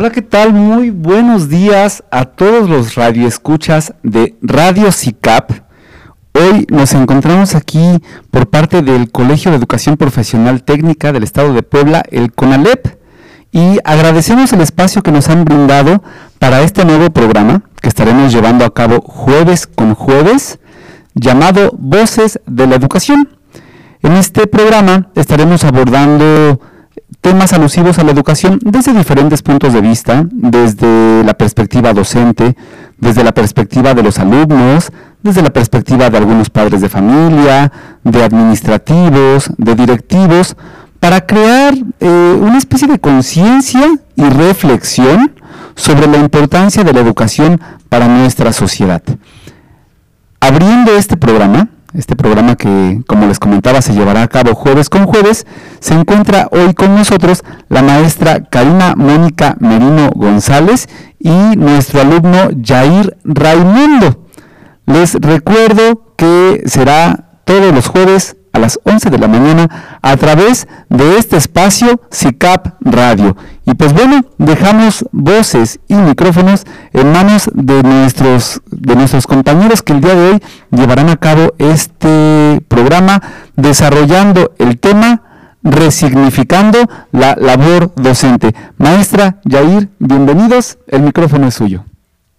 [0.00, 0.52] Hola, ¿qué tal?
[0.52, 5.50] Muy buenos días a todos los radioescuchas de Radio CICAP.
[6.34, 7.98] Hoy nos encontramos aquí
[8.30, 12.96] por parte del Colegio de Educación Profesional Técnica del Estado de Puebla, el CONALEP,
[13.50, 16.00] y agradecemos el espacio que nos han brindado
[16.38, 20.60] para este nuevo programa que estaremos llevando a cabo jueves con jueves,
[21.16, 23.36] llamado Voces de la Educación.
[24.02, 26.60] En este programa estaremos abordando
[27.20, 32.56] temas alusivos a la educación desde diferentes puntos de vista, desde la perspectiva docente,
[32.98, 37.72] desde la perspectiva de los alumnos, desde la perspectiva de algunos padres de familia,
[38.04, 40.56] de administrativos, de directivos,
[41.00, 45.32] para crear eh, una especie de conciencia y reflexión
[45.74, 49.02] sobre la importancia de la educación para nuestra sociedad.
[50.40, 55.04] Abriendo este programa, este programa que, como les comentaba, se llevará a cabo jueves con
[55.04, 55.46] jueves,
[55.80, 60.88] se encuentra hoy con nosotros la maestra Karina Mónica Merino González
[61.18, 64.26] y nuestro alumno Jair Raimundo.
[64.86, 70.68] Les recuerdo que será todos los jueves a las 11 de la mañana a través
[70.90, 73.38] de este espacio CICAP Radio.
[73.64, 79.94] Y pues bueno, dejamos voces y micrófonos en manos de nuestros, de nuestros compañeros que
[79.94, 83.22] el día de hoy llevarán a cabo este programa
[83.56, 85.22] desarrollando el tema
[85.62, 86.78] resignificando
[87.12, 88.54] la labor docente.
[88.76, 91.82] Maestra Yair, bienvenidos, el micrófono es suyo.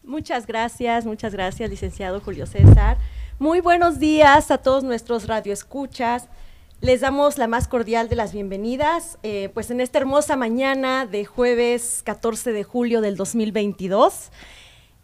[0.03, 2.97] Muchas gracias, muchas gracias, licenciado Julio César.
[3.39, 6.27] Muy buenos días a todos nuestros radioescuchas.
[6.81, 11.23] Les damos la más cordial de las bienvenidas, eh, pues en esta hermosa mañana de
[11.23, 14.31] jueves 14 de julio del 2022.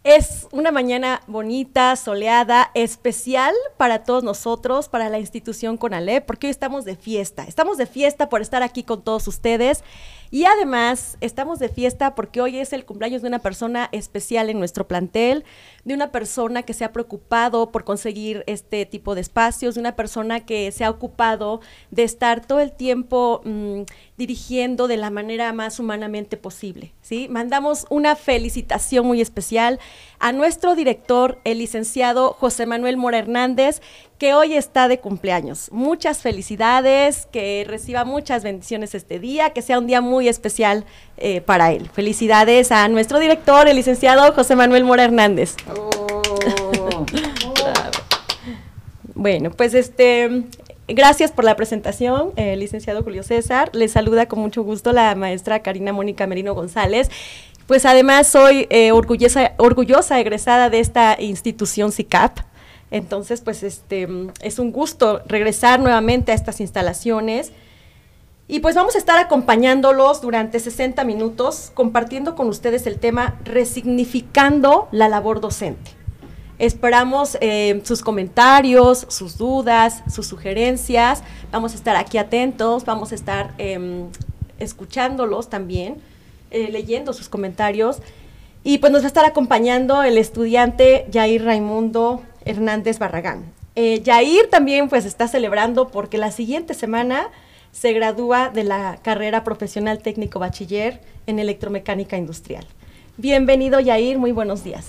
[0.04, 6.52] Es una mañana bonita, soleada, especial para todos nosotros, para la institución CONALEP, porque hoy
[6.52, 7.42] estamos de fiesta.
[7.42, 9.82] Estamos de fiesta por estar aquí con todos ustedes
[10.30, 14.60] y además estamos de fiesta porque hoy es el cumpleaños de una persona especial en
[14.60, 15.44] nuestro plantel,
[15.86, 19.94] de una persona que se ha preocupado por conseguir este tipo de espacios, de una
[19.94, 21.60] persona que se ha ocupado
[21.92, 23.82] de estar todo el tiempo mm,
[24.16, 26.92] dirigiendo de la manera más humanamente posible.
[27.02, 27.28] ¿sí?
[27.30, 29.78] Mandamos una felicitación muy especial
[30.18, 33.80] a nuestro director, el licenciado José Manuel Mora Hernández,
[34.18, 35.70] que hoy está de cumpleaños.
[35.70, 40.84] Muchas felicidades, que reciba muchas bendiciones este día, que sea un día muy especial
[41.18, 41.88] eh, para él.
[41.92, 45.56] Felicidades a nuestro director, el licenciado José Manuel Mora Hernández.
[45.74, 47.06] Oh.
[49.14, 50.44] bueno, pues este,
[50.88, 53.70] gracias por la presentación, eh, licenciado Julio César.
[53.72, 57.10] Les saluda con mucho gusto la maestra Karina Mónica Merino González.
[57.66, 62.40] Pues además soy eh, orgullosa, orgullosa egresada de esta institución CICAP.
[62.90, 64.06] Entonces, pues este
[64.40, 67.52] es un gusto regresar nuevamente a estas instalaciones.
[68.48, 74.88] Y pues vamos a estar acompañándolos durante 60 minutos, compartiendo con ustedes el tema resignificando
[74.92, 75.90] la labor docente.
[76.58, 81.24] Esperamos eh, sus comentarios, sus dudas, sus sugerencias.
[81.50, 84.06] Vamos a estar aquí atentos, vamos a estar em,
[84.58, 85.96] escuchándolos también,
[86.52, 87.98] eh, leyendo sus comentarios.
[88.62, 93.52] Y pues nos va a estar acompañando el estudiante Jair Raimundo Hernández Barragán.
[93.74, 97.28] Eh, Yair también pues está celebrando porque la siguiente semana
[97.78, 102.64] se gradúa de la carrera profesional técnico bachiller en electromecánica industrial.
[103.18, 104.86] Bienvenido Yair, muy buenos días.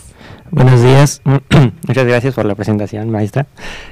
[0.52, 1.22] Buenos días,
[1.88, 3.46] muchas gracias por la presentación, maestra.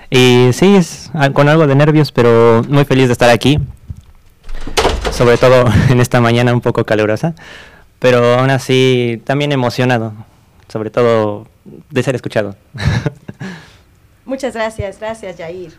[0.09, 3.59] Y sí, es con algo de nervios, pero muy feliz de estar aquí,
[5.11, 7.35] sobre todo en esta mañana un poco calurosa,
[7.99, 10.13] pero aún así también emocionado,
[10.69, 11.47] sobre todo
[11.89, 12.55] de ser escuchado.
[14.25, 15.73] Muchas gracias, gracias Jair.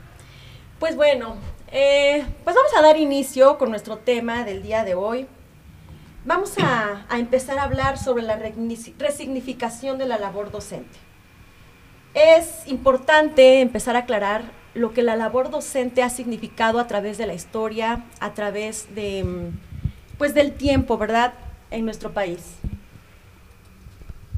[0.78, 1.36] Pues bueno,
[1.72, 5.26] eh, pues vamos a dar inicio con nuestro tema del día de hoy.
[6.24, 10.98] Vamos a, empezar a hablar sobre la resignificación de la labor docente.
[12.14, 14.42] Es importante empezar a aclarar
[14.74, 19.24] lo que la labor docente ha significado a través de la historia, a través de,
[19.24, 21.34] mm, pues del tiempo, ¿verdad?
[21.70, 22.40] En nuestro país.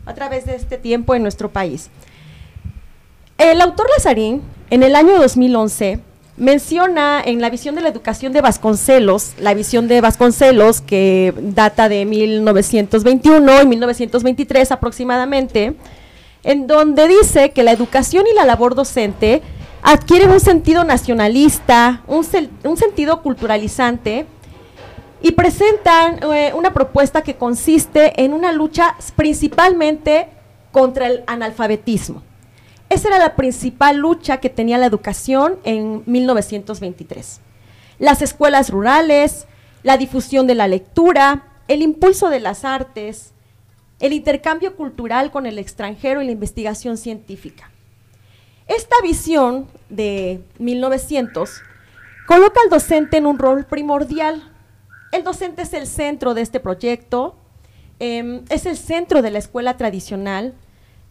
[0.05, 1.91] A través de este tiempo en nuestro país.
[3.37, 6.01] El autor Lazarín, en el año 2011,
[6.39, 11.89] menciona en la visión de la educación de Vasconcelos, la visión de Vasconcelos que data
[11.89, 15.75] de 1921 y 1923 aproximadamente,
[16.45, 19.43] en donde dice que la educación y la labor docente
[19.83, 24.27] adquieren un sentido nacionalista, un, sentido culturalizante
[25.21, 30.29] y presentan eh, una propuesta que consiste en una lucha principalmente
[30.71, 32.28] contra el analfabetismo.
[32.91, 37.41] Esa era la principal lucha que tenía la educación en 1923.
[37.99, 39.47] Las escuelas rurales,
[39.83, 43.33] la difusión de la lectura, el impulso de las artes,
[44.01, 47.71] el intercambio cultural con el extranjero y la investigación científica.
[48.69, 51.63] Esta visión de 1900
[52.27, 54.43] coloca al docente en un rol primordial.
[55.13, 57.35] El docente es el centro de este proyecto,
[57.99, 60.55] em, es el centro de la escuela tradicional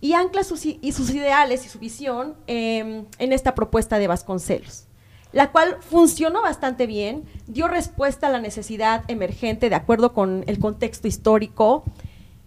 [0.08, 4.86] y ancla sus, ideales y su visión em, en esta propuesta de Vasconcelos
[5.34, 10.58] la cual funcionó bastante bien, dio respuesta a la necesidad emergente de acuerdo con el
[10.58, 11.84] contexto histórico,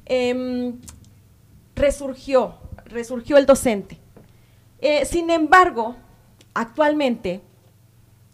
[0.07, 0.81] em,
[1.77, 2.55] resurgió,
[2.87, 3.99] resurgió el docente.
[4.81, 5.95] Eh, sin embargo,
[6.55, 7.43] actualmente,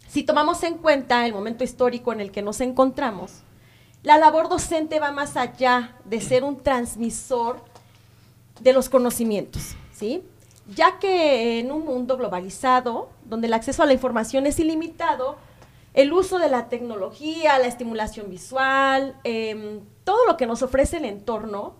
[0.07, 3.43] si tomamos en cuenta el momento histórico en el que nos encontramos,
[4.01, 7.61] la labor docente va más allá de ser un transmisor
[8.59, 10.23] de los conocimientos, ¿sí?
[10.75, 15.37] ya que en un mundo globalizado, donde el acceso a la información es ilimitado,
[15.93, 21.05] el uso de la tecnología, la estimulación visual, em, todo lo que nos ofrece el
[21.05, 21.73] entorno,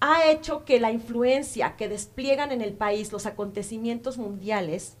[0.00, 4.96] ha hecho que la influencia que despliegan en el país los acontecimientos mundiales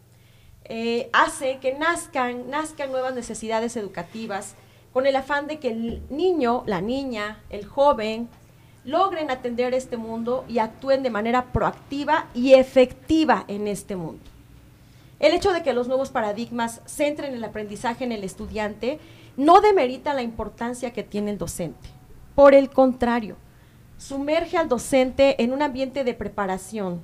[0.64, 4.54] eh, hace que nazcan, nazcan nuevas necesidades educativas
[4.92, 8.28] con el afán de que el niño, la niña, el joven,
[8.84, 14.22] logren atender este mundo y actúen de manera proactiva y efectiva en este mundo.
[15.20, 18.98] El hecho de que los nuevos paradigmas centren el aprendizaje en el estudiante
[19.36, 21.88] no demerita la importancia que tiene el docente.
[22.34, 23.36] Por el contrario,
[23.98, 27.02] sumerge al docente en un ambiente de preparación,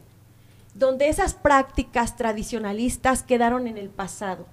[0.74, 4.46] donde esas prácticas tradicionalistas quedaron en el pasado,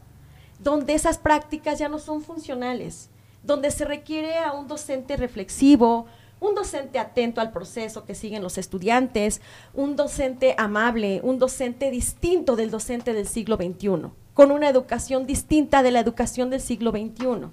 [0.59, 3.09] donde esas prácticas ya no son funcionales,
[3.43, 6.05] donde se requiere a un docente reflexivo,
[6.39, 9.41] un docente atento al proceso que siguen los estudiantes,
[9.73, 15.83] un docente amable, un docente distinto del docente del siglo XXI, con una educación distinta
[15.83, 17.47] de la educación del siglo XXI.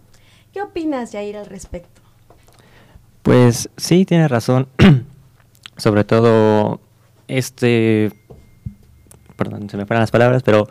[0.53, 2.03] ¿Qué opinas, Jair, al respecto?
[3.23, 4.69] Pues sí, tiene razón.
[5.77, 6.81] Sobre todo,
[7.29, 8.13] este,
[9.37, 10.69] perdón, se me fueron las palabras, pero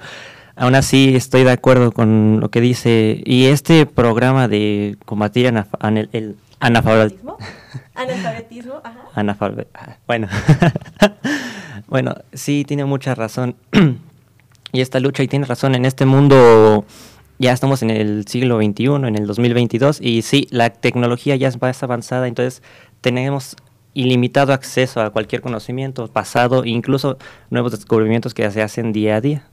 [0.55, 3.21] aún así estoy de acuerdo con lo que dice.
[3.25, 5.51] Y este programa de combatir
[6.11, 7.37] el Analfabetismo.
[7.95, 9.01] Analfabetismo, ajá.
[9.73, 10.27] Ah, bueno.
[11.87, 13.55] bueno, sí, tiene mucha razón.
[14.71, 16.85] y esta lucha, y tiene razón, en este mundo
[17.39, 21.59] ya estamos en el siglo XXI, en el 2022, y sí, la tecnología ya es
[21.59, 22.61] más avanzada, entonces
[23.01, 23.55] tenemos
[23.95, 27.17] ilimitado acceso a cualquier conocimiento pasado, incluso
[27.49, 29.47] nuevos descubrimientos que se hacen día a día.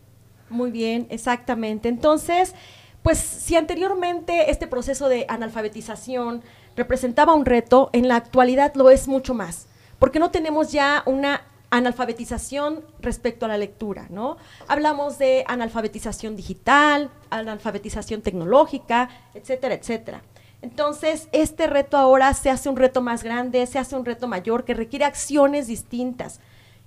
[0.51, 1.89] Muy bien, exactamente.
[1.89, 2.55] Entonces,
[3.03, 6.43] pues si anteriormente este proceso de analfabetización
[6.79, 9.67] representaba un reto, en la actualidad lo es mucho más,
[9.99, 14.39] porque no tenemos ya una analfabetización respecto a la lectura, ¿no?
[14.69, 20.23] Hablamos de analfabetización digital, analfabetización tecnológica, etcétera, etcétera.
[20.63, 24.65] Entonces, este reto ahora se hace un reto más grande, se hace un reto mayor,
[24.65, 26.41] que requiere acciones distintas,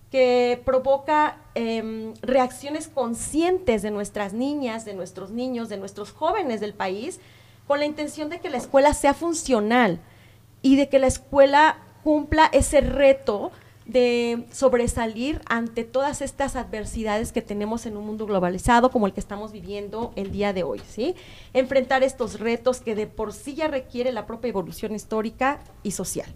[0.10, 6.74] que provoca em, reacciones conscientes de nuestras niñas, de nuestros niños, de nuestros jóvenes del
[6.74, 7.20] país,
[7.72, 10.02] con la intención de que la escuela sea funcional
[10.62, 13.50] y de que la escuela cumpla ese reto
[13.86, 19.22] de sobresalir ante todas estas adversidades que tenemos en un mundo globalizado como el que
[19.22, 21.16] estamos viviendo el día de hoy, ¿sí?
[21.54, 26.28] Enfrentar estos retos que de por sí ya requiere la propia evolución histórica y social.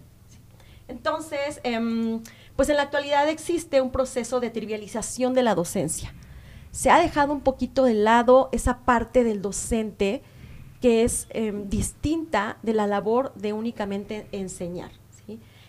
[0.88, 2.24] Entonces, em,
[2.56, 6.14] pues en la actualidad existe un proceso de trivialización de la docencia.
[6.72, 10.24] Se ha dejado un poquito de lado esa parte del docente
[10.86, 14.92] que es em, distinta de la labor de únicamente enseñar.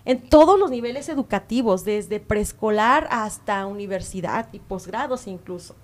[0.05, 5.75] En todos los niveles educativos, desde preescolar hasta universidad y posgrados incluso.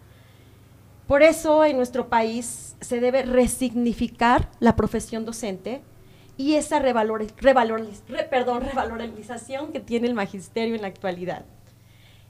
[1.06, 5.80] Por eso en nuestro país se debe resignificar la profesión docente
[6.36, 11.46] y esa revalorización que tiene el magisterio en la actualidad.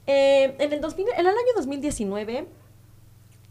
[0.07, 2.47] Eh, en, el en el año 2019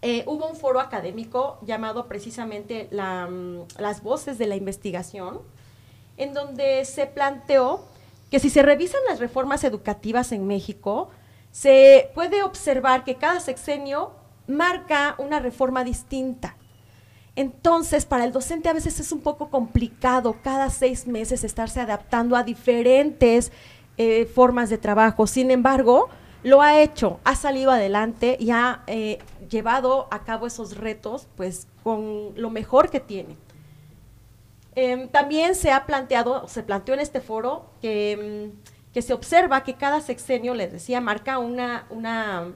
[0.05, 5.41] eh, hubo un foro académico llamado precisamente mm, Las Voces de la Investigación,
[6.17, 7.85] en donde se planteó
[8.29, 11.11] que si se revisan las reformas educativas en México,
[11.53, 14.13] se puede observar que cada sexenio
[14.49, 16.57] marca una reforma distinta.
[17.37, 22.37] Entonces, para el docente a veces es un poco complicado cada seis meses estarse adaptando
[22.37, 23.53] a diferentes
[23.99, 25.27] eh, formas de trabajo.
[25.27, 26.09] Sin embargo,
[26.43, 29.19] lo ha hecho, ha salido adelante y ha eh,
[29.49, 33.37] llevado a cabo esos retos pues con lo mejor que tiene.
[34.75, 38.51] Em, también se ha planteado, se planteó en este foro que,
[38.93, 42.53] que, se observa que cada sexenio, les decía, marca una, una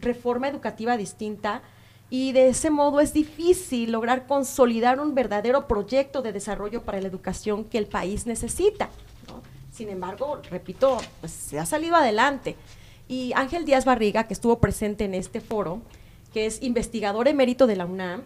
[0.00, 1.62] reforma educativa distinta
[2.10, 7.08] y de ese modo es difícil lograr consolidar un verdadero proyecto de desarrollo para la
[7.08, 8.88] educación que el país necesita.
[9.70, 12.56] Sin embargo, repito, pues se ha salido adelante.
[13.08, 15.80] Y Ángel Díaz Barriga, que estuvo presente en este foro,
[16.32, 18.22] que es investigador emérito de la UNAM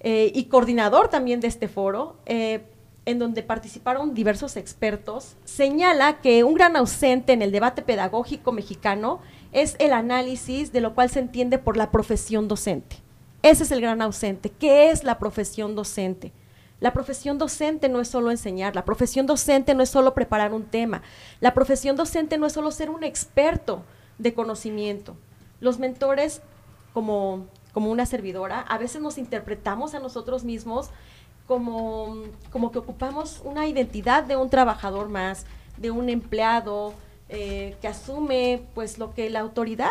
[0.00, 2.62] eh, y coordinador también de este foro, eh,
[3.04, 9.20] en donde participaron diversos expertos, señala que un gran ausente en el debate pedagógico mexicano
[9.52, 12.96] es el análisis de lo cual se entiende por la profesión docente.
[13.42, 14.50] Ese es el gran ausente.
[14.50, 16.32] ¿Qué es la profesión docente?
[16.84, 20.64] La profesión docente no es solo enseñar, la profesión docente no es solo preparar un
[20.64, 21.00] tema,
[21.40, 23.82] la profesión docente no es solo ser un experto
[24.18, 25.16] de conocimiento.
[25.60, 26.42] Los mentores,
[26.92, 30.90] como, como una servidora, a veces nos interpretamos a nosotros mismos
[31.46, 32.16] como,
[32.52, 35.46] como que ocupamos una identidad de un trabajador más,
[35.78, 36.92] de un empleado
[37.30, 39.88] eh, que asume pues lo que la autoridad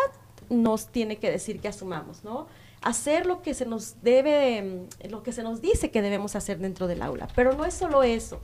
[0.51, 2.45] nos tiene que decir que asumamos, ¿no?
[2.83, 6.87] Hacer lo que se nos debe, lo que se nos dice que debemos hacer dentro
[6.87, 7.27] del aula.
[7.35, 8.39] Pero no es solo eso.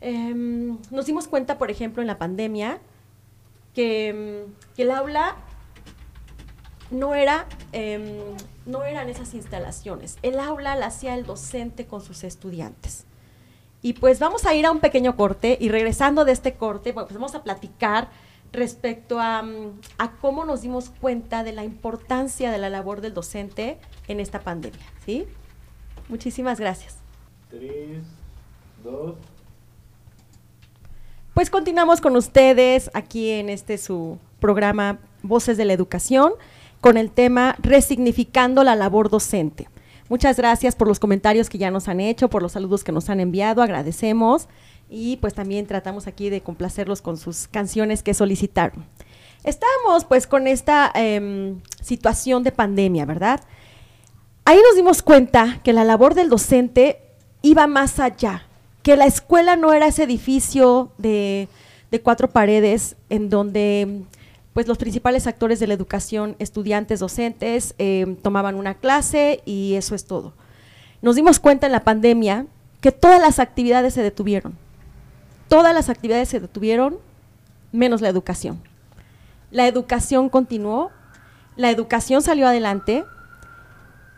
[0.00, 2.80] Em, nos dimos cuenta, por ejemplo, en la pandemia,
[3.74, 5.36] que, em, el aula
[6.90, 8.02] no era, em,
[8.66, 10.18] no eran esas instalaciones.
[10.22, 13.04] El aula la hacía el docente con sus estudiantes.
[13.82, 17.12] Y pues vamos a ir a un pequeño corte y regresando de este corte, pues
[17.12, 18.08] vamos a platicar
[18.52, 23.78] respecto mm, a, cómo nos dimos cuenta de la importancia de la labor del docente
[24.08, 24.80] en esta pandemia.
[25.04, 25.26] ¿sí?
[26.08, 26.96] Muchísimas gracias.
[27.50, 28.04] Tres,
[28.82, 29.16] dos.
[31.34, 36.32] Pues continuamos con ustedes aquí en este su programa Voces de la Educación
[36.82, 39.68] con el tema Resignificando la labor docente.
[40.08, 43.08] Muchas gracias por los comentarios que ya nos han hecho, por los saludos que nos
[43.08, 44.48] han enviado, agradecemos
[44.92, 48.84] y pues también tratamos aquí de complacerlos con sus canciones que solicitaron.
[49.42, 53.40] Estábamos pues con esta em, situación de pandemia, ¿verdad?
[54.44, 57.00] Ahí nos dimos cuenta que la labor del docente
[57.40, 58.46] iba más allá,
[58.82, 61.48] que la escuela no era ese edificio de,
[62.02, 64.02] cuatro paredes en donde
[64.52, 69.94] pues los principales actores de la educación, estudiantes, docentes, em, tomaban una clase y eso
[69.94, 70.34] es todo.
[71.00, 72.46] Nos dimos cuenta en la pandemia
[72.82, 74.61] que todas las actividades se detuvieron
[75.52, 76.96] todas las actividades se detuvieron,
[77.72, 78.62] menos la educación.
[79.50, 80.90] La educación continuó,
[81.56, 83.04] la educación salió adelante,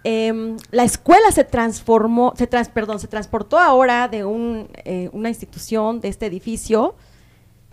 [0.04, 4.18] em, la escuela se transformó, se perdón, se transportó ahora de
[4.84, 6.94] eh, una institución, de este edificio,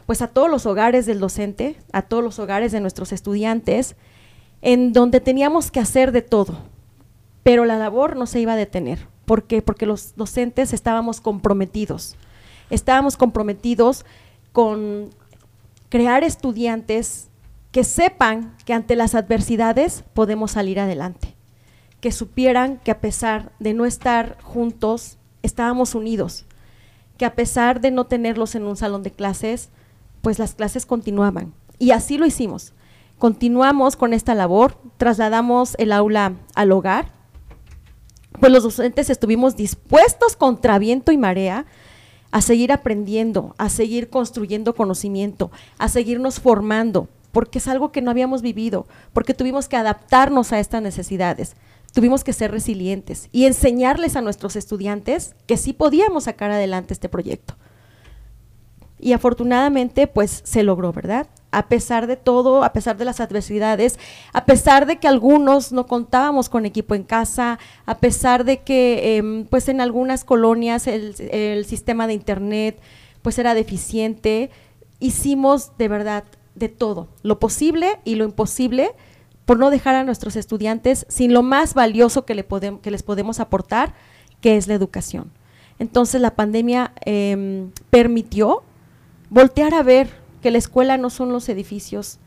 [0.07, 3.95] pues a todos los hogares del docente, a todos los hogares de nuestros estudiantes,
[4.63, 6.57] en donde teníamos que hacer de todo,
[7.43, 9.07] pero la labor no se iba a detener.
[9.25, 9.61] ¿Por qué?
[9.61, 12.17] Porque los docentes estábamos comprometidos
[12.71, 14.05] estábamos comprometidos
[14.51, 15.09] con
[15.89, 17.29] crear estudiantes
[17.71, 21.35] que sepan que ante las adversidades podemos salir adelante,
[21.99, 26.45] que supieran que a pesar de no estar juntos, estábamos unidos,
[27.17, 29.69] que a pesar de no tenerlos en un salón de clases,
[30.21, 31.53] pues las clases continuaban.
[31.77, 32.73] Y así lo hicimos.
[33.17, 37.11] Continuamos con esta labor, trasladamos el aula al hogar,
[38.39, 41.65] pues los docentes estuvimos dispuestos contra viento y marea
[42.31, 48.11] a seguir aprendiendo, a seguir construyendo conocimiento, a seguirnos formando, porque es algo que no
[48.11, 51.55] habíamos vivido, porque tuvimos que adaptarnos a estas necesidades,
[51.93, 57.09] tuvimos que ser resilientes y enseñarles a nuestros estudiantes que sí podíamos sacar adelante este
[57.09, 57.55] proyecto.
[58.99, 61.27] Y afortunadamente, pues se logró, ¿verdad?
[61.51, 63.99] A pesar de todo, a pesar de las adversidades,
[64.33, 69.17] a pesar de que algunos no contábamos con equipo en casa, a pesar de que
[69.17, 72.79] em, pues en algunas colonias el, sistema de internet
[73.21, 74.49] pues era deficiente,
[74.99, 76.23] hicimos de verdad
[76.55, 78.91] de todo, lo posible y lo imposible
[79.45, 82.45] por no dejar a nuestros estudiantes sin lo más valioso que, le
[82.81, 83.93] que les podemos aportar,
[84.39, 85.31] que es la educación.
[85.79, 88.63] Entonces la pandemia em, permitió
[89.29, 92.19] voltear a ver que la escuela no son los edificios,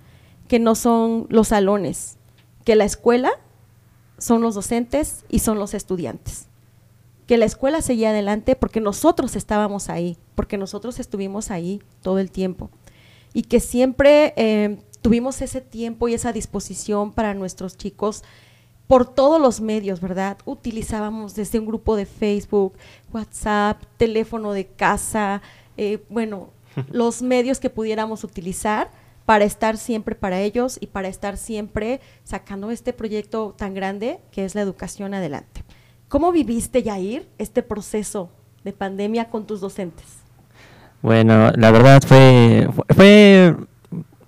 [0.49, 2.17] que no son los salones,
[2.65, 3.33] que la escuela
[4.19, 6.47] son los docentes y son los estudiantes.
[7.27, 12.31] Que la escuela seguía adelante porque nosotros estábamos ahí, porque nosotros estuvimos ahí todo el
[12.31, 12.71] tiempo.
[13.33, 18.23] Y que siempre eh, tuvimos ese tiempo y esa disposición para nuestros chicos
[18.87, 20.39] por todos los medios, ¿verdad?
[20.45, 22.75] Utilizábamos desde un grupo de Facebook,
[23.13, 25.41] WhatsApp, teléfono de casa,
[25.77, 26.51] eh, bueno,
[26.91, 28.91] los medios que pudiéramos utilizar
[29.27, 34.45] para estar siempre para ellos y para estar siempre sacando este proyecto tan grande que
[34.45, 35.65] es la educación adelante.
[36.09, 38.31] ¿Cómo viviste, Yair, este proceso
[38.65, 40.07] de pandemia con tus docentes?
[41.01, 43.55] Bueno, la verdad fue, fue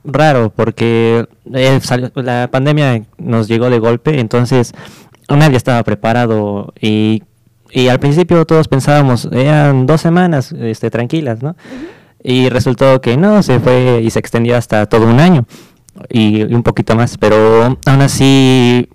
[0.04, 1.80] raro porque eh,
[2.14, 4.72] la pandemia nos llegó de golpe, entonces
[5.28, 7.22] nadie estaba preparado y
[7.70, 11.56] y al principio todos pensábamos, eran dos semanas este, tranquilas, ¿no?
[12.28, 15.46] Y resultó que no, se fue y se extendió hasta todo un año
[16.08, 18.88] y, un poquito más, pero aún así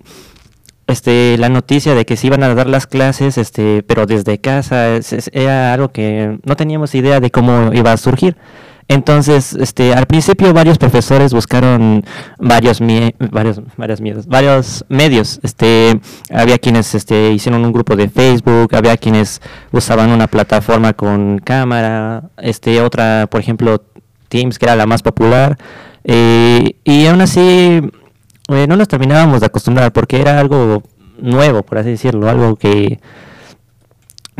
[0.86, 4.98] este, la noticia de que se iban a dar las clases, este, pero desde casa,
[5.32, 8.36] era algo que no teníamos idea de cómo iba a surgir.
[8.88, 12.04] Entonces, este, al principio varios profesores buscaron
[12.38, 12.80] varios,
[13.30, 15.40] varios, varios, miedos, varios medios.
[15.42, 21.38] Este, había quienes este, hicieron un grupo de Facebook, había quienes usaban una plataforma con
[21.38, 23.82] cámara, este, otra, por ejemplo,
[24.28, 25.58] Teams, que era la más popular.
[26.04, 27.80] Eh, y aún así,
[28.48, 30.82] eh, no nos terminábamos de acostumbrar porque era algo
[31.18, 32.98] nuevo, por así decirlo, algo que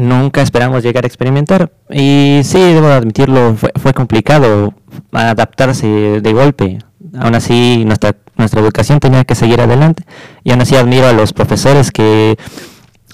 [0.02, 1.72] nunca esperamos llegar a experimentar.
[1.90, 4.74] Y sí, debo admitirlo, fue, complicado
[5.12, 6.78] adaptarse de golpe.
[7.18, 10.04] Aún así, nuestra, nuestra educación tenía que seguir adelante.
[10.44, 12.36] Y aún así admiro a los profesores que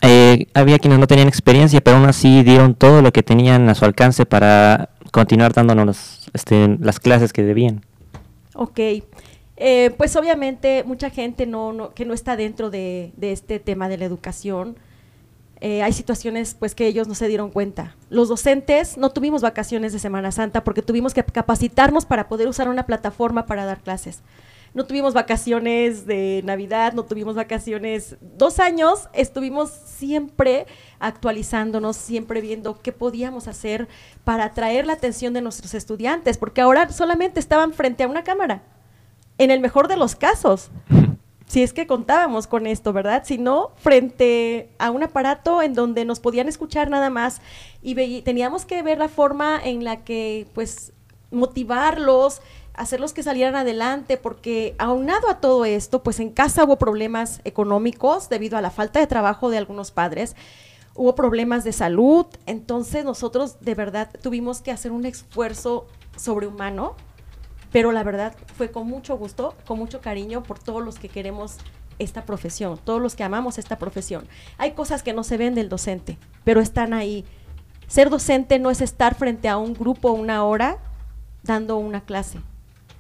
[0.03, 3.75] eh, había quienes no tenían experiencia, pero aún así dieron todo lo que tenían a
[3.75, 7.85] su alcance para continuar dándonos este, las clases que debían.
[8.55, 8.81] Ok.
[9.61, 13.99] Eh, pues obviamente mucha gente no, que no está dentro de, de este tema de
[13.99, 14.77] la educación,
[15.61, 17.97] eh, hay situaciones pues que ellos no se dieron cuenta.
[18.11, 22.69] Los docentes no tuvimos vacaciones de Semana Santa porque tuvimos que capacitarnos para poder usar
[22.69, 24.23] una plataforma para dar clases.
[24.75, 28.17] No tuvimos vacaciones de Navidad, no tuvimos vacaciones.
[28.21, 30.67] Dos años estuvimos siempre
[31.01, 33.89] actualizándonos, siempre viendo qué podíamos hacer
[34.25, 38.63] para atraer la atención de nuestros estudiantes, porque ahora solamente estaban frente a una cámara,
[39.39, 40.71] en el mejor de los casos
[41.49, 43.23] si es que contábamos con esto, ¿verdad?
[43.25, 47.41] Si no, frente a un aparato en donde nos podían escuchar nada más
[47.83, 50.93] y teníamos que ver la forma en la que, pues,
[51.31, 52.43] motivarlos,
[52.75, 58.29] hacerlos que salieran adelante, porque aunado a todo esto, pues en casa hubo problemas económicos
[58.29, 60.37] debido a la falta de trabajo de algunos padres,
[60.95, 65.87] hubo problemas de salud, entonces nosotros de verdad tuvimos que hacer un esfuerzo
[66.17, 66.95] sobrehumano
[67.73, 71.57] pero la verdad fue con mucho gusto, con mucho cariño por todos los que queremos
[71.99, 74.27] esta profesión, todos los que amamos esta profesión.
[74.57, 77.25] Hay cosas que no se ven del docente, pero están ahí.
[77.89, 80.79] Ser docente no es estar frente a un grupo una hora
[81.43, 82.39] dando una clase.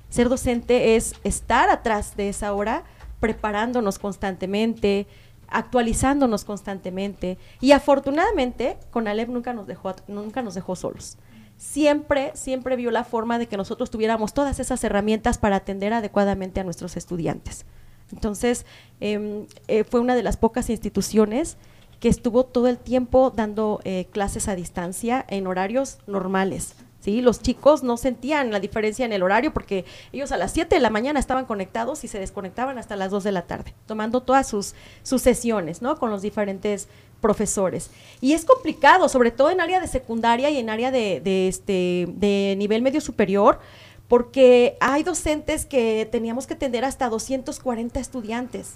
[0.09, 2.85] Ser docente es estar atrás de esa hora
[3.21, 5.07] preparándonos constantemente,
[5.49, 11.16] actualizándonos constantemente y afortunadamente con Alep nunca nos dejó nunca nos dejó solos
[11.59, 16.61] siempre, siempre vio la forma de que nosotros tuviéramos todas esas herramientas para atender adecuadamente
[16.61, 17.66] a nuestros estudiantes.
[18.12, 18.64] Entonces,
[19.01, 21.59] em, eh, fue una de las pocas instituciones
[22.01, 26.77] que estuvo todo el tiempo dando eh, clases a distancia en horarios normales.
[27.01, 27.21] ¿sí?
[27.21, 30.81] Los chicos no sentían la diferencia en el horario porque ellos a las 7 de
[30.81, 34.47] la mañana estaban conectados y se desconectaban hasta las 2 de la tarde, tomando todas
[34.47, 35.99] sus, sus sesiones ¿no?
[35.99, 36.88] con los diferentes
[37.21, 37.91] profesores.
[38.21, 42.55] Y es complicado, sobre todo en área de secundaria y en área de, este, de
[42.57, 43.59] nivel medio superior,
[44.07, 48.75] porque hay docentes que teníamos que atender hasta 240 estudiantes.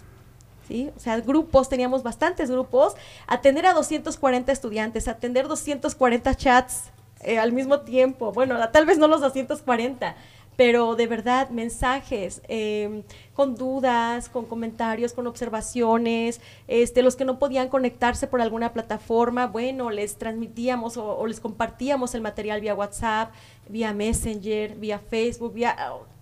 [0.69, 0.91] ¿Sí?
[0.97, 2.95] O sea, grupos, teníamos bastantes grupos,
[3.27, 8.33] atender a 240 estudiantes, atender 240 chats eh, al mismo tiempo.
[8.33, 10.15] Bueno, tal vez no los 240,
[10.57, 13.03] pero de verdad mensajes em,
[13.35, 19.47] con dudas, con comentarios, con observaciones, este, los que no podían conectarse por alguna plataforma,
[19.47, 23.33] bueno, les transmitíamos o, les compartíamos el material vía WhatsApp,
[23.69, 25.77] vía Messenger, vía Facebook, vía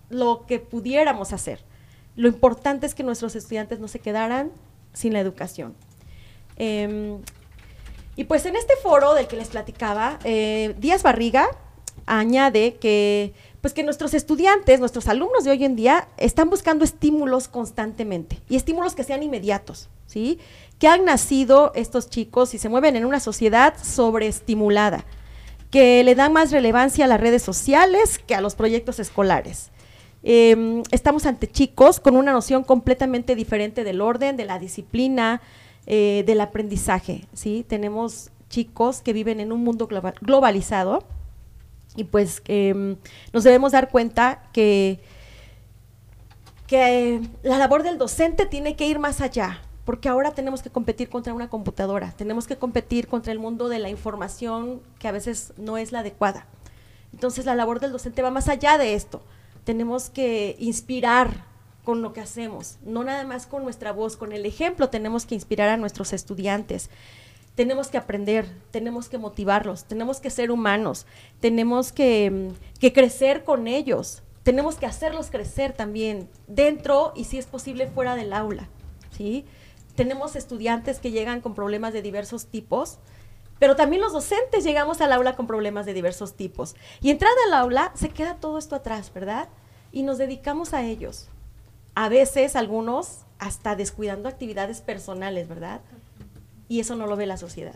[0.09, 1.63] lo que pudiéramos hacer.
[2.15, 4.51] Lo importante es que nuestros estudiantes no se quedaran
[4.93, 5.75] sin la educación.
[6.57, 7.21] Em,
[8.15, 11.47] y pues en este foro del que les platicaba, eh, Díaz Barriga
[12.05, 17.47] añade que pues que nuestros estudiantes, nuestros alumnos de hoy en día están buscando estímulos
[17.47, 20.39] constantemente y estímulos que sean inmediatos, ¿sí?
[20.79, 25.05] Que han nacido estos chicos y se mueven en una sociedad sobreestimulada,
[25.69, 29.69] que le dan más relevancia a las redes sociales que a los proyectos escolares.
[30.23, 35.41] Em, estamos ante chicos con una noción completamente diferente del orden, de la disciplina,
[35.85, 37.63] eh, del aprendizaje, ¿sí?
[37.67, 41.03] Tenemos chicos que viven en un mundo globalizado,
[41.95, 42.97] y pues em,
[43.33, 44.99] nos debemos dar cuenta que,
[46.67, 51.09] que la labor del docente tiene que ir más allá, porque ahora tenemos que competir
[51.09, 55.53] contra una computadora, tenemos que competir contra el mundo de la información que a veces
[55.57, 56.45] no es la adecuada.
[57.13, 59.21] Entonces la labor del docente va más allá de esto.
[59.65, 61.43] Tenemos que inspirar
[61.83, 65.33] con lo que hacemos, no nada más con nuestra voz, con el ejemplo tenemos que
[65.35, 66.91] inspirar a nuestros estudiantes
[67.55, 71.05] tenemos que aprender, tenemos que motivarlos, tenemos que ser humanos,
[71.39, 72.51] tenemos que,
[72.93, 78.33] crecer con ellos, tenemos que hacerlos crecer también dentro y si es posible fuera del
[78.33, 78.69] aula,
[79.11, 79.45] ¿sí?
[79.95, 82.99] Tenemos estudiantes que llegan con problemas de diversos tipos
[83.59, 86.75] Pero también los docentes llegamos al aula con problemas de diversos tipos.
[86.99, 89.49] Y entrada al aula se queda todo esto atrás, ¿verdad?
[89.91, 91.29] Y nos dedicamos a ellos.
[91.93, 95.81] A veces algunos hasta descuidando actividades personales, ¿verdad?
[96.71, 97.75] Y eso no lo ve la sociedad.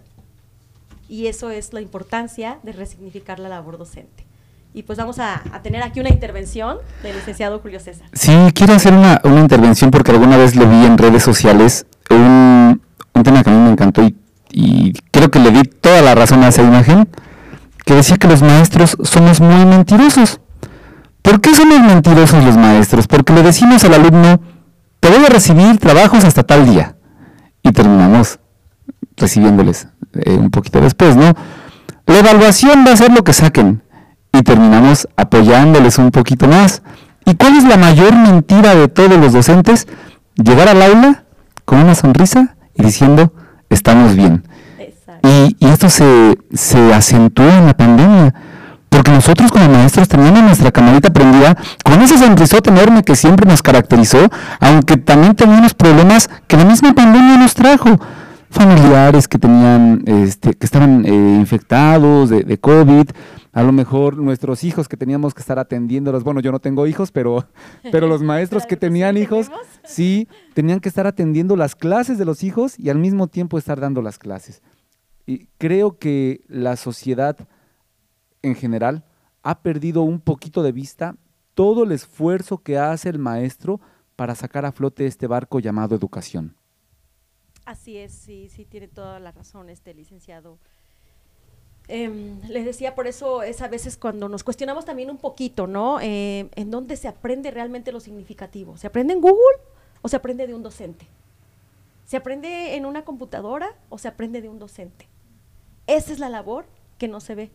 [1.09, 4.25] Y eso es la importancia de resignificar la labor docente.
[4.73, 8.07] Y pues vamos a, tener aquí una intervención del licenciado Julio César.
[8.13, 12.81] Sí, quiero hacer una, intervención porque alguna vez lo vi en redes sociales, un,
[13.13, 14.15] un tema que a mí me encantó y
[14.57, 17.09] y creo que le di toda la razón a esa imagen,
[17.85, 20.39] que decía que los maestros somos muy mentirosos.
[21.21, 23.05] ¿Por qué somos mentirosos los maestros?
[23.05, 24.39] Porque le decimos al alumno,
[25.01, 26.95] te voy a recibir trabajos hasta tal día.
[27.63, 28.39] Y terminamos
[29.17, 31.33] recibiéndoles eh, un poquito después, ¿no?
[32.05, 33.81] La evaluación va a ser lo que saquen.
[34.31, 36.81] Y terminamos apoyándoles un poquito más.
[37.25, 39.87] ¿Y cuál es la mayor mentira de todos los docentes?
[40.35, 41.23] Llegar al aula
[41.63, 43.33] con una sonrisa y diciendo,
[43.69, 44.43] estamos bien.
[45.23, 48.33] Y, esto se, se acentúa en la pandemia.
[48.89, 53.61] Porque nosotros como maestros teníamos nuestra camarita prendida con ese sonrisote enorme que siempre nos
[53.61, 57.99] caracterizó, aunque también teníamos problemas que la misma pandemia nos trajo.
[58.55, 63.09] Familiares que tenían, este, que estaban eh, infectados de, de COVID,
[63.51, 67.11] a lo mejor nuestros hijos que teníamos que estar atendiéndolos, bueno, yo no tengo hijos,
[67.11, 67.49] pero,
[67.91, 69.51] pero los maestros que tenían hijos,
[69.83, 73.81] sí, tenían que estar atendiendo las clases de los hijos y al mismo tiempo estar
[73.81, 74.61] dando las clases.
[75.25, 77.35] Y creo que la sociedad
[78.41, 79.03] en general
[79.43, 81.17] ha perdido un poquito de vista
[81.55, 83.81] todo el esfuerzo que hace el maestro
[84.15, 86.55] para sacar a flote este barco llamado educación.
[87.65, 90.59] Así es, sí, sí, tiene toda la razón este licenciado
[91.87, 95.99] Em, les decía, por eso es a veces cuando nos cuestionamos también un poquito, ¿no?
[96.01, 98.77] Eh, en dónde se aprende realmente lo significativo.
[98.77, 99.59] ¿Se aprende en Google
[100.01, 101.05] o se aprende de un docente?
[102.05, 105.07] ¿Se aprende en una computadora o se aprende de un docente?
[105.85, 106.65] Esa es la labor
[106.97, 107.51] que no se ve.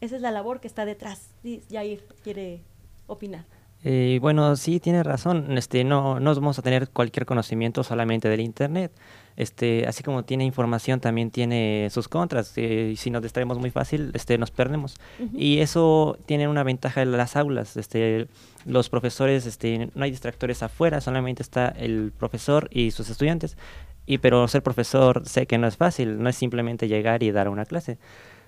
[0.00, 1.30] Esa es la labor que está detrás.
[1.68, 2.62] Jair quiere
[3.06, 3.44] opinar.
[3.84, 5.56] Eh, bueno, sí, tiene razón.
[5.56, 8.92] Este, no, no vamos a tener cualquier conocimiento solamente del Internet.
[9.36, 12.52] Este, así como tiene información, también tiene sus contras.
[12.56, 14.96] Eh, si nos distraemos muy fácil, este, nos perdemos.
[15.34, 17.76] Y eso tiene una ventaja en las aulas.
[17.76, 18.28] Este,
[18.64, 23.56] los profesores, este, no hay distractores afuera, solamente está el profesor y sus estudiantes.
[24.06, 27.48] Y pero ser profesor sé que no es fácil, no es simplemente llegar y dar
[27.48, 27.98] una clase.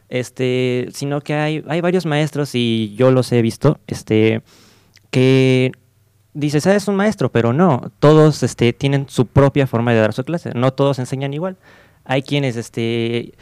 [0.08, 4.42] Este, sino que hay, hay varios maestros y yo los he visto, este,
[5.10, 5.72] que
[6.34, 10.12] dices, ah, es un maestro, pero no, todos este, tienen su propia forma de dar
[10.12, 11.56] su clase, no todos enseñan igual.
[12.04, 13.34] Hay quienes este,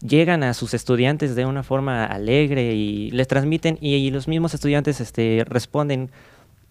[0.00, 5.00] llegan a sus estudiantes de una forma alegre y les transmiten y, los mismos estudiantes
[5.00, 6.10] este, responden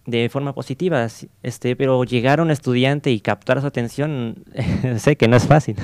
[0.06, 1.08] de forma positiva,
[1.44, 4.44] este, pero llegar a un estudiante y captar su atención,
[4.98, 5.78] sé que no es fácil.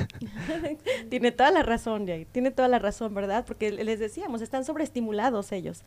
[1.10, 3.46] tiene toda la razón, Jay, tiene toda la razón, ¿verdad?
[3.46, 5.84] Porque les decíamos, están sobreestimulados ellos.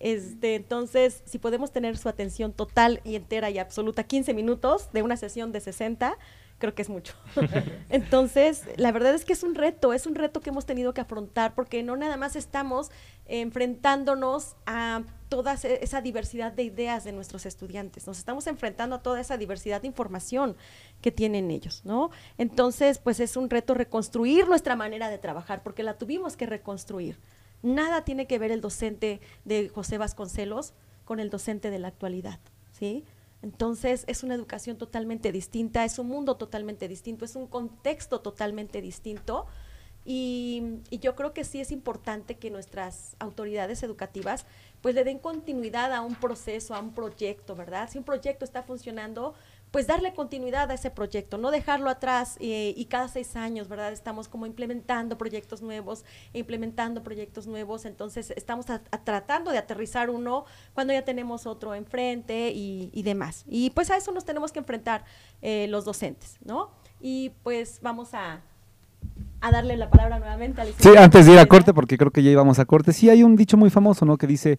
[0.00, 5.02] Este, entonces, si podemos tener su atención total y entera y absoluta 15 minutos de
[5.02, 6.16] una sesión de 60,
[6.60, 7.14] creo que es mucho.
[7.88, 11.00] Entonces, la verdad es que es un reto, es un reto que hemos tenido que
[11.00, 12.90] afrontar porque no nada más estamos
[13.26, 19.20] enfrentándonos a toda esa diversidad de ideas de nuestros estudiantes, nos estamos enfrentando a toda
[19.20, 20.56] esa diversidad de información
[21.00, 22.10] que tienen ellos, ¿no?
[22.36, 27.18] Entonces, pues es un reto reconstruir nuestra manera de trabajar porque la tuvimos que reconstruir.
[27.62, 32.40] Nada tiene que ver el docente de José Vasconcelos con el docente de la actualidad,
[32.72, 33.04] ¿sí?
[33.42, 38.82] Entonces es una educación totalmente distinta, es un mundo totalmente distinto, es un contexto totalmente
[38.82, 39.46] distinto.
[40.04, 44.46] Y, yo creo que sí es importante que nuestras autoridades educativas
[44.80, 47.88] pues le den continuidad a un proceso, a un proyecto, ¿verdad?
[47.90, 49.34] Si un proyecto está funcionando,
[49.70, 53.92] pues darle continuidad a ese proyecto, no dejarlo atrás eh, y cada seis años, ¿verdad?
[53.92, 58.66] Estamos como implementando proyectos nuevos, implementando proyectos nuevos, entonces estamos
[59.04, 63.44] tratando de aterrizar uno cuando ya tenemos otro enfrente y, demás.
[63.48, 65.04] Y pues a eso nos tenemos que enfrentar
[65.40, 66.70] eh, los docentes, ¿no?
[67.00, 68.42] Y pues vamos a,
[69.40, 72.22] a darle la palabra nuevamente al Sí, antes de ir a corte, porque creo que
[72.22, 74.18] ya íbamos a corte, sí hay un dicho muy famoso, ¿no?
[74.18, 74.58] Que dice,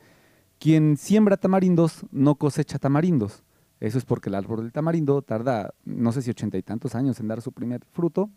[0.59, 3.43] quien siembra tamarindos no cosecha tamarindos.
[3.81, 7.19] Eso es porque el árbol del tamarindo tarda, no sé si ochenta y tantos años
[7.19, 8.29] en dar su primer fruto,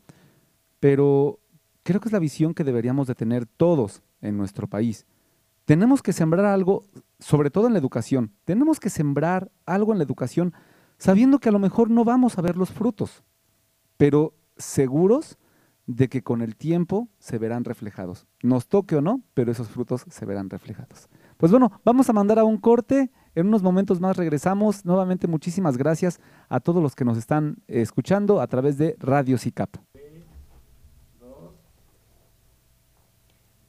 [0.81, 1.39] pero
[1.83, 5.07] creo que es la visión que deberíamos de tener todos en nuestro país.
[5.67, 6.85] Tenemos que sembrar algo,
[7.19, 10.55] sobre todo en la educación, tenemos que sembrar algo en la educación
[10.97, 13.23] sabiendo que a lo mejor no vamos a ver los frutos,
[13.99, 15.39] pero seguros
[15.87, 18.27] de que con el tiempo se verán reflejados.
[18.43, 21.11] Nos toque o no, pero esos frutos se verán reflejados.
[21.37, 24.85] Pues bueno, vamos a mandar a un corte en unos momentos más regresamos.
[24.85, 29.77] Nuevamente muchísimas gracias a todos los que nos están escuchando a través de Radio CICAP.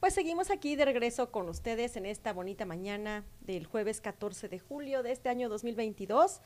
[0.06, 4.60] pues seguimos aquí de regreso con ustedes en esta bonita mañana del jueves 14 de
[4.60, 6.42] julio de este año 2022.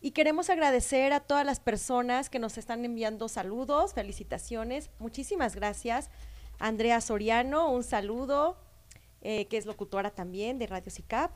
[0.00, 4.88] Y queremos agradecer a todas las personas que nos están enviando saludos, felicitaciones.
[5.00, 6.10] Muchísimas gracias.
[6.60, 8.56] Andrea Soriano, un saludo,
[9.20, 11.32] eh, que es locutora también de Radio CICAP.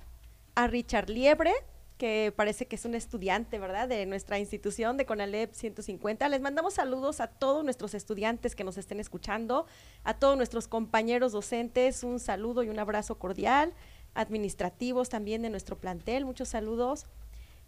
[0.57, 1.53] A Richard Liebre,
[1.99, 6.27] que parece que es un estudiante, ¿verdad?, de nuestra institución de CONALEP 150.
[6.31, 9.67] Les mandamos saludos a todos nuestros estudiantes que nos estén escuchando,
[10.03, 13.75] a todos nuestros compañeros docentes, un saludo y un abrazo cordial,
[14.15, 17.05] administrativos también de nuestro plantel, muchos saludos.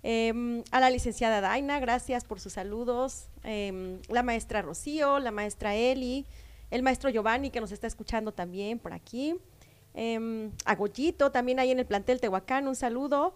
[0.03, 3.29] Em, a la licenciada Daina, gracias por sus saludos.
[3.43, 6.25] Em, la maestra Rocío, la maestra Eli,
[6.71, 9.35] el maestro Giovanni que nos está escuchando también por aquí.
[10.01, 13.35] Em, a Goyito, también ahí en el plantel Tehuacán, un saludo.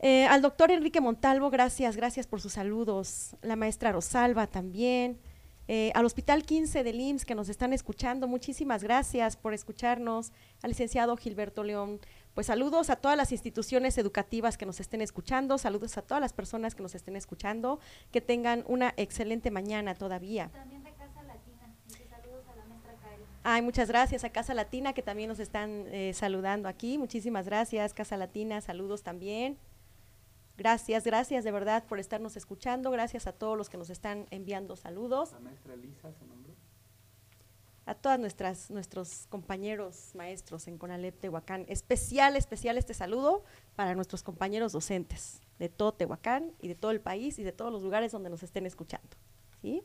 [0.00, 3.36] Eh, al doctor Enrique Montalvo, gracias, gracias por sus saludos.
[3.40, 5.20] La maestra Rosalba también.
[5.68, 10.32] Eh, al Hospital 15 del IMSS que nos están escuchando, muchísimas gracias por escucharnos.
[10.62, 12.00] Al licenciado Gilberto León,
[12.34, 16.32] pues saludos a todas las instituciones educativas que nos estén escuchando, saludos a todas las
[16.32, 17.78] personas que nos estén escuchando,
[18.10, 20.50] que tengan una excelente mañana todavía.
[20.52, 21.72] También de Casa Latina,
[22.10, 23.24] saludos a la maestra Kaeli.
[23.46, 27.92] Ay, muchas gracias a Casa Latina que también nos están eh, saludando aquí, muchísimas gracias,
[27.92, 29.58] Casa Latina, saludos también.
[30.56, 32.90] Gracias, gracias de verdad por estarnos escuchando.
[32.90, 35.32] Gracias a todos los que nos están enviando saludos.
[35.32, 36.54] La maestra Lisa se nombró.
[37.84, 41.66] A todas nuestras nuestros compañeros maestros en Conalep Tehuacán.
[41.68, 43.44] Especial, especial este saludo
[43.76, 47.70] para nuestros compañeros docentes de todo Tehuacán y de todo el país y de todos
[47.70, 49.18] los lugares donde nos estén escuchando.
[49.60, 49.82] ¿sí?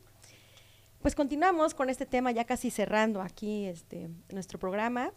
[1.02, 5.14] Pues continuamos con este tema ya casi cerrando aquí este, nuestro programa.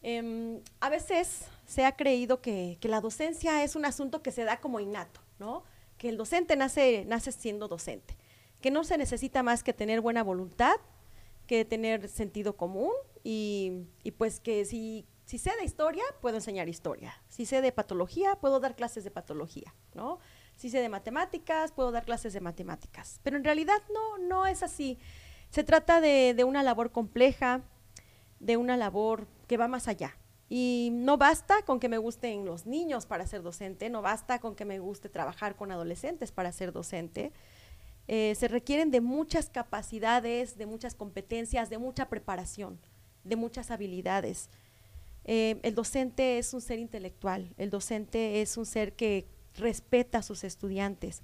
[0.00, 4.58] Em, a veces se ha creído que, la docencia es un asunto que se da
[4.58, 5.64] como innato, ¿no?
[5.98, 8.16] Que el docente nace, nace siendo docente,
[8.62, 10.76] que no se necesita más que tener buena voluntad,
[11.46, 13.84] que tener sentido común y,
[14.16, 17.20] pues que si, si sé de historia, puedo enseñar historia.
[17.28, 20.20] Si sé de patología, puedo dar clases de patología, ¿no?
[20.60, 23.18] Si sé de matemáticas, puedo dar clases de matemáticas.
[23.22, 24.98] Pero en realidad no, no es así.
[25.48, 27.62] Se trata de, de una labor compleja,
[28.40, 30.18] de una labor que va más allá.
[30.50, 34.54] Y no basta con que me gusten los niños para ser docente, no basta con
[34.54, 37.32] que me guste trabajar con adolescentes para ser docente.
[38.06, 42.78] Eh, se requieren de muchas capacidades, de muchas competencias, de mucha preparación,
[43.24, 44.50] de muchas habilidades.
[45.24, 50.22] Eh, el docente es un ser intelectual, el docente es un ser que respeta a
[50.22, 51.22] sus estudiantes,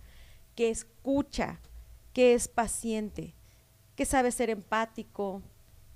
[0.54, 1.60] que escucha,
[2.12, 3.34] que es paciente,
[3.94, 5.42] que sabe ser empático,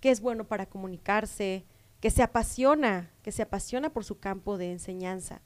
[0.00, 1.64] que es bueno para comunicarse,
[2.00, 5.42] que se apasiona, que se apasiona por su campo de enseñanza,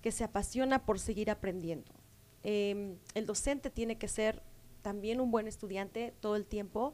[0.00, 1.92] que se apasiona por seguir aprendiendo.
[2.42, 4.42] Em, el docente tiene que ser
[4.82, 6.92] también un buen estudiante todo el tiempo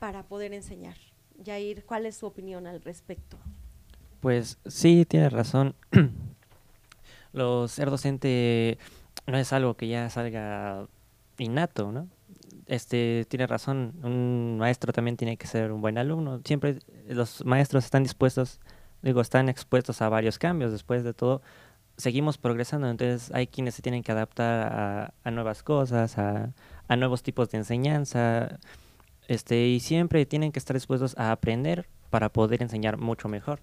[0.00, 0.96] para poder enseñar.
[1.44, 3.38] Jair, ¿cuál es su opinión al respecto?
[4.20, 5.76] Pues sí, tiene razón.
[7.38, 8.78] Lo ser docente
[9.26, 10.86] no es algo que ya salga
[11.38, 12.08] innato, ¿no?
[12.68, 16.40] este, tiene razón, un maestro también tiene que ser un buen alumno.
[16.44, 18.60] Siempre los maestros están dispuestos,
[19.02, 20.70] digo, están expuestos a varios cambios.
[20.70, 21.42] Después de todo,
[21.96, 26.52] seguimos progresando, entonces hay quienes se tienen que adaptar a, nuevas cosas, a,
[26.96, 28.58] nuevos tipos de enseñanza,
[29.28, 33.60] este, y siempre tienen que estar dispuestos a aprender para poder enseñar mucho mejor.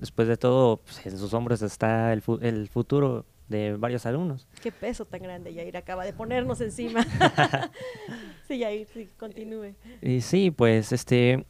[0.00, 4.46] Después de todo, pues, en sus hombros está el, el futuro de varios alumnos.
[4.62, 7.04] Qué peso tan grande, Yair, acaba de ponernos encima.
[8.48, 9.74] sí, Yair, sí, continúe.
[10.00, 11.44] Y sí, pues, este,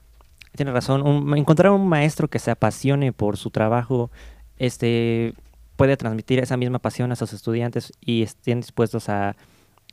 [0.56, 4.10] tiene razón, encontrar un maestro que se apasione por su trabajo,
[4.56, 5.34] este,
[5.76, 9.36] puede transmitir esa misma pasión a sus estudiantes y estén dispuestos a,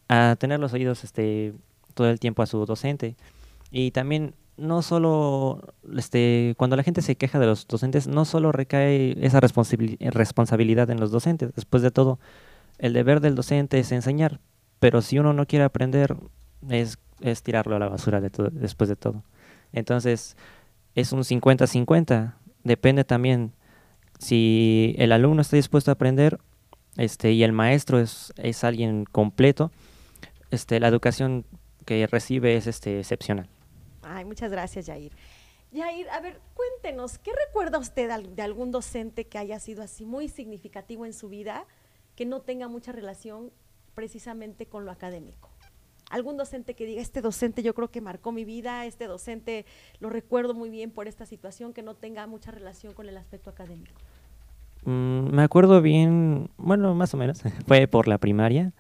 [0.08, 1.54] a tener los oídos, este,
[1.94, 3.16] todo el tiempo a su docente.
[3.70, 8.52] Y también no solo, este, cuando la gente se queja de los docentes, no solo
[8.52, 11.54] recae esa responsabilidad en los docentes.
[11.56, 12.20] Después de todo,
[12.80, 14.40] el deber del docente es enseñar,
[14.80, 16.16] pero si uno no quiere aprender,
[16.70, 19.24] es, es tirarlo a la basura de después de todo.
[19.74, 20.36] Entonces,
[20.96, 22.34] es un 50-50.
[22.64, 23.54] Depende también
[24.20, 26.40] si el alumno está dispuesto a aprender
[26.98, 29.72] este, y el maestro es, es alguien completo,
[30.50, 31.46] este, la educación
[31.86, 33.48] que recibe es este, excepcional.
[34.16, 35.12] Ay, muchas gracias, Yair.
[35.72, 40.30] Yair, a ver, cuéntenos, ¿qué recuerda usted de algún docente que haya sido así muy
[40.30, 41.66] significativo en su vida,
[42.16, 43.52] que no tenga mucha relación
[43.94, 45.50] precisamente con lo académico?
[46.10, 49.66] algún docente que diga, este docente yo creo que marcó mi vida, este docente
[50.00, 53.50] lo recuerdo muy bien por esta situación, que no tenga mucha relación con el aspecto
[53.50, 54.00] académico.
[54.86, 58.74] Mm, me acuerdo bien, bueno, más o menos, fue por la primaria.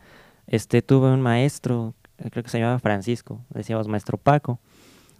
[0.47, 1.93] Este, tuve un maestro,
[2.31, 4.59] creo que se llamaba Francisco, decíamos maestro Paco,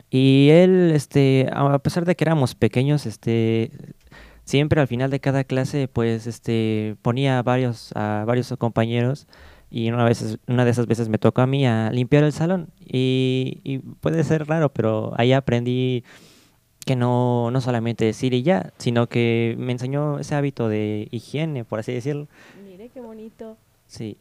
[0.10, 3.72] Y él, este, a pesar de que éramos pequeños, este,
[4.46, 9.28] siempre al final de cada clase, pues, este, ponía a varios, a varios compañeros
[9.70, 12.70] y una, vez, una de esas veces me tocó a mí a limpiar el salón
[12.80, 16.06] y, y puede ser raro, pero ahí aprendí
[16.86, 21.66] que no, no solamente decir y ya, sino que me enseñó ese hábito de higiene,
[21.66, 22.28] por así decirlo.
[22.66, 23.58] Mire qué bonito.
[23.88, 24.18] Sí.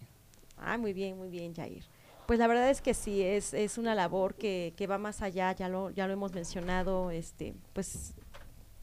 [0.59, 1.85] Ah, muy bien, muy bien, Jair.
[2.27, 5.53] Pues la verdad es que sí, es, es una labor que, que va más allá,
[5.53, 8.15] ya lo, ya lo hemos mencionado, este, pues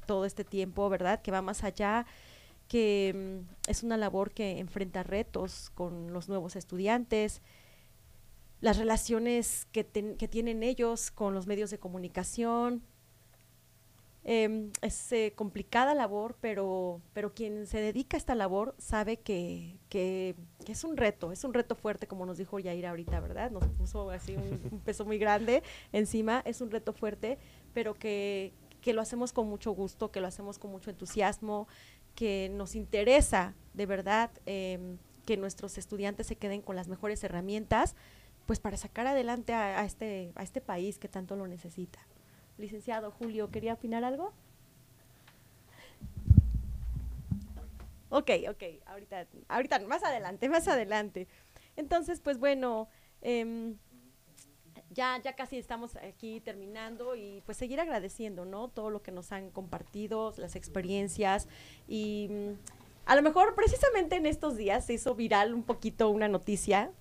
[0.06, 1.22] todo este tiempo, ¿verdad?
[1.22, 2.06] Que va más allá,
[2.70, 7.42] que mm, es una labor que enfrenta retos con los nuevos estudiantes,
[8.62, 12.82] las relaciones que, que tienen ellos con los medios de comunicación.
[14.26, 19.78] Em, es eh, complicada labor, pero, pero quien se dedica a esta labor sabe que,
[19.90, 23.52] que, que es un reto, es un reto fuerte, como nos dijo Yair ahorita, ¿verdad?
[23.52, 27.38] Nos puso así un, un peso muy grande encima, es un reto fuerte,
[27.74, 31.68] pero que, que lo hacemos con mucho gusto, que lo hacemos con mucho entusiasmo,
[32.16, 37.96] que nos interesa de verdad em, que nuestros estudiantes se queden con las mejores herramientas,
[38.46, 42.00] pues para sacar adelante a, a este, a este país que tanto lo necesita.
[42.58, 44.34] Licenciado Julio, ¿quería opinar algo?
[48.10, 51.28] Ok, ok, ahorita, ahorita, más adelante, más adelante.
[51.76, 52.88] Entonces, pues bueno,
[53.22, 53.76] em,
[54.92, 58.68] ya, ya casi estamos aquí terminando y pues seguir agradeciendo, ¿no?
[58.68, 61.48] Todo lo que nos han compartido, las experiencias
[61.88, 62.52] y mm,
[63.06, 66.92] a lo mejor precisamente en estos días se hizo viral un poquito una noticia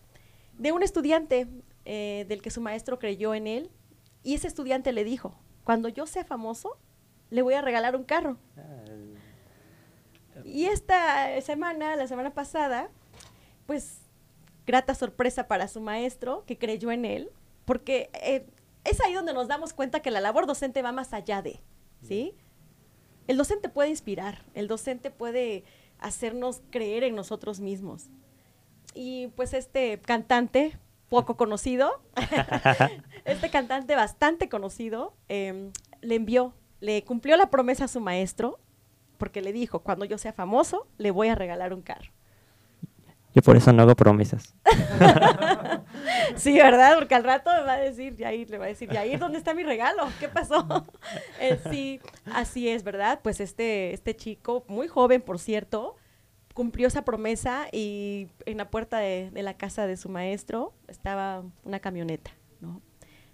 [0.56, 1.46] de un estudiante
[1.84, 3.70] eh, del que su maestro creyó en él
[4.22, 5.34] y ese estudiante le dijo,
[5.64, 6.78] cuando yo sea famoso,
[7.30, 8.36] le voy a regalar un carro.
[10.44, 12.90] Y esta semana, la semana pasada,
[13.66, 14.00] pues
[14.66, 17.30] grata sorpresa para su maestro que creyó en él,
[17.64, 18.46] porque eh,
[18.84, 21.60] es ahí donde nos damos cuenta que la labor docente va más allá de,
[22.02, 22.34] ¿sí?
[23.28, 25.64] El docente puede inspirar, el docente puede
[25.98, 28.08] hacernos creer en nosotros mismos.
[28.94, 30.78] Y pues este cantante
[31.12, 32.00] poco conocido,
[33.26, 35.70] este cantante bastante conocido, eh,
[36.00, 38.58] le envió, le cumplió la promesa a su maestro,
[39.18, 42.10] porque le dijo, cuando yo sea famoso, le voy a regalar un carro.
[43.34, 44.54] Yo por eso no hago promesas.
[46.36, 46.94] Sí, ¿verdad?
[46.96, 49.52] Porque al rato me va a decir, Yair, le va a decir, Yair, ¿dónde está
[49.52, 50.08] mi regalo?
[50.18, 50.66] ¿Qué pasó?
[51.40, 52.00] Eh, sí,
[52.32, 53.20] así es, ¿verdad?
[53.22, 55.96] Pues este, este chico, muy joven, por cierto,
[56.52, 61.80] cumplió esa promesa y en la puerta de, la casa de su maestro estaba una
[61.80, 62.80] camioneta, ¿no?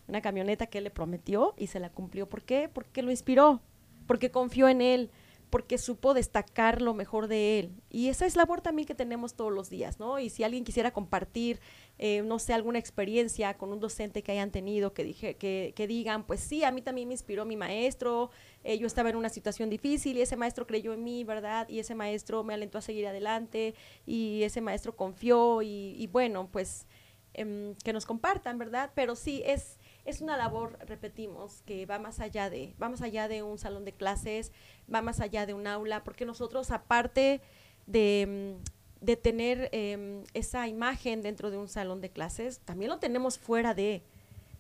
[0.07, 2.28] Una camioneta que él le prometió y se la cumplió.
[2.28, 2.70] ¿Por qué?
[2.72, 3.61] Porque lo inspiró,
[4.07, 5.11] porque confió en él,
[5.51, 7.73] porque supo destacar lo mejor de él.
[7.91, 10.19] Y esa es labor también que tenemos todos los días, ¿no?
[10.19, 11.61] Y si alguien quisiera compartir,
[11.99, 15.87] eh, no sé, alguna experiencia con un docente que hayan tenido, que, dije, que, que
[15.87, 18.31] digan, pues sí, a mí también me inspiró mi maestro,
[18.65, 21.69] eh, yo estaba en una situación difícil y ese maestro creyó en mí, ¿verdad?
[21.69, 23.75] Y ese maestro me alentó a seguir adelante
[24.07, 26.87] y ese maestro confió y, bueno, pues
[27.35, 28.91] em, que nos compartan, ¿verdad?
[28.95, 29.78] Pero sí, es,
[30.09, 33.85] es una labor, repetimos, que va más allá de, va más allá de un salón
[33.85, 34.53] de clases,
[34.92, 37.42] va más allá de un aula, porque nosotros, aparte
[37.87, 42.99] de, mm, de tener em, esa imagen dentro de un salón de clases, también lo
[42.99, 44.03] tenemos fuera de.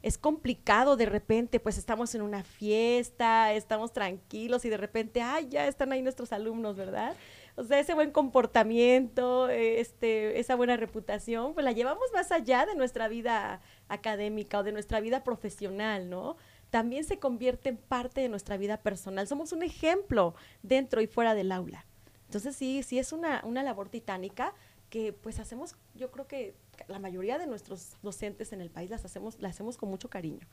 [0.02, 5.48] Es complicado de repente, pues estamos en una fiesta, estamos tranquilos y de repente, ay,
[5.48, 7.16] ya están ahí nuestros alumnos, ¿verdad?
[7.58, 12.64] O sea, ese buen comportamiento, eh, este, esa buena reputación, pues la llevamos más allá
[12.66, 16.36] de nuestra vida académica o de nuestra vida profesional, ¿no?
[16.70, 19.26] También se convierte en parte de nuestra vida personal.
[19.26, 21.84] Somos un ejemplo dentro y fuera del aula.
[22.26, 24.54] Entonces sí, sí es una, una labor titánica
[24.88, 26.54] que pues hacemos, yo creo que
[26.86, 30.46] la mayoría de nuestros docentes en el país las hacemos, las hacemos con mucho cariño,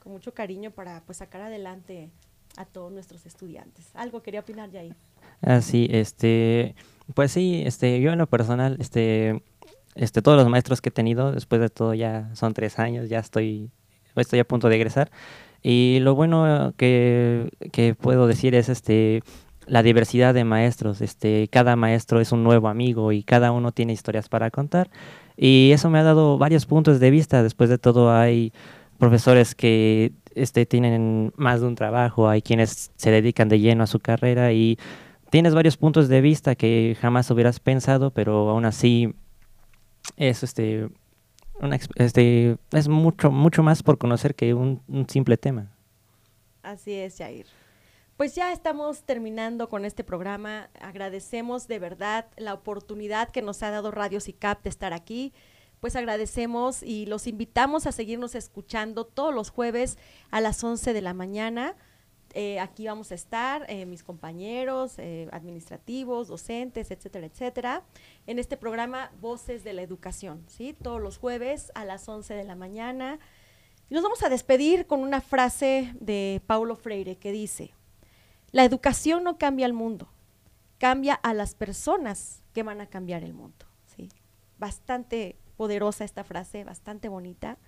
[0.00, 2.10] con mucho cariño para pues sacar adelante
[2.58, 3.90] a todos nuestros estudiantes.
[3.94, 4.94] Algo quería opinar, Yair.
[5.42, 6.74] Ah, sí, este,
[7.14, 9.42] pues sí, este, yo en lo personal, este,
[9.94, 13.20] este, todos los maestros que he tenido, después de todo ya son tres años, ya
[13.20, 13.70] estoy,
[14.16, 15.10] estoy a punto de egresar.
[15.62, 19.22] Y lo bueno que, que puedo decir es, este,
[19.68, 21.00] la diversidad de maestros.
[21.00, 24.90] Este, cada maestro es un nuevo amigo y cada uno tiene historias para contar.
[25.36, 27.42] Y eso me ha dado varios puntos de vista.
[27.42, 28.52] Después de todo hay
[28.98, 30.12] profesores que
[30.42, 34.52] este, tienen más de un trabajo, hay quienes se dedican de lleno a su carrera
[34.52, 34.78] y
[35.30, 39.14] tienes varios puntos de vista que jamás hubieras pensado, pero aún así
[40.16, 40.88] es este,
[41.60, 45.70] una, este es mucho mucho más por conocer que un, un simple tema.
[46.62, 47.46] Así es, Jair.
[48.16, 50.70] Pues ya estamos terminando con este programa.
[50.80, 55.32] Agradecemos de verdad la oportunidad que nos ha dado Radio CICAP de estar aquí
[55.80, 59.98] pues agradecemos y los invitamos a seguirnos escuchando todos los jueves
[60.30, 61.76] a las 11 de la mañana.
[62.34, 67.82] Eh, aquí vamos a estar, eh, mis compañeros eh, administrativos, docentes, etcétera, etcétera,
[68.26, 70.74] en este programa Voces de la Educación, ¿sí?
[70.74, 73.18] Todos los jueves a las 11 de la mañana.
[73.88, 77.72] Y nos vamos a despedir con una frase de Paulo Freire que dice,
[78.50, 80.12] la educación no cambia el mundo,
[80.76, 84.10] cambia a las personas que van a cambiar el mundo, ¿sí?
[84.58, 87.58] Bastante poderosa esta frase, bastante bonita,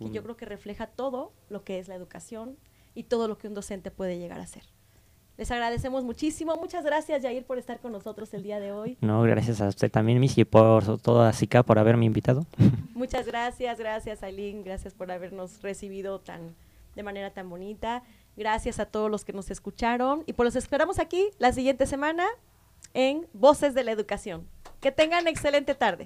[0.00, 2.56] y yo creo que refleja todo lo que es la educación
[2.96, 4.64] y todo lo que un docente puede llegar a ser.
[5.36, 6.56] Les agradecemos muchísimo.
[6.56, 8.96] Muchas gracias, Jair, por estar con nosotros el día de hoy.
[9.02, 12.44] No, gracias a usted también, Missy, por toda SICA, por haberme invitado.
[12.94, 16.56] Muchas gracias, gracias, Aileen, gracias por habernos recibido tan,
[16.96, 18.02] de manera tan bonita.
[18.36, 22.26] Gracias a todos los que nos escucharon y pues los esperamos aquí la siguiente semana
[22.94, 24.44] en Voces de la Educación.
[24.80, 26.04] Que tengan excelente tarde.